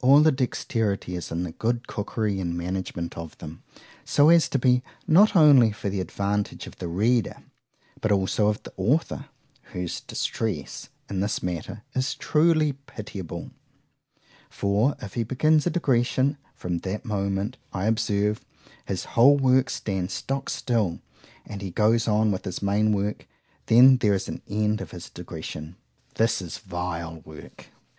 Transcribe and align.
All 0.00 0.20
the 0.22 0.32
dexterity 0.32 1.14
is 1.14 1.30
in 1.30 1.42
the 1.42 1.52
good 1.52 1.86
cookery 1.86 2.40
and 2.40 2.56
management 2.56 3.18
of 3.18 3.36
them, 3.36 3.62
so 4.02 4.30
as 4.30 4.48
to 4.48 4.58
be 4.58 4.82
not 5.06 5.36
only 5.36 5.72
for 5.72 5.90
the 5.90 6.00
advantage 6.00 6.66
of 6.66 6.78
the 6.78 6.88
reader, 6.88 7.42
but 8.00 8.10
also 8.10 8.46
of 8.48 8.62
the 8.62 8.72
author, 8.78 9.26
whose 9.74 10.00
distress, 10.00 10.88
in 11.10 11.20
this 11.20 11.42
matter, 11.42 11.82
is 11.94 12.14
truly 12.14 12.72
pitiable: 12.72 13.50
For, 14.48 14.96
if 15.02 15.12
he 15.12 15.22
begins 15.22 15.66
a 15.66 15.70
digression,—from 15.70 16.78
that 16.78 17.04
moment, 17.04 17.58
I 17.70 17.84
observe, 17.84 18.40
his 18.86 19.04
whole 19.04 19.36
work 19.36 19.68
stands 19.68 20.14
stock 20.14 20.48
still;—and 20.48 21.60
if 21.60 21.60
he 21.62 21.70
goes 21.70 22.08
on 22.08 22.32
with 22.32 22.46
his 22.46 22.62
main 22.62 22.90
work,—then 22.92 23.98
there 23.98 24.14
is 24.14 24.28
an 24.28 24.40
end 24.48 24.80
of 24.80 24.92
his 24.92 25.10
digression. 25.10 25.76
——This 26.14 26.40
is 26.40 26.56
vile 26.56 27.20
work. 27.26 27.66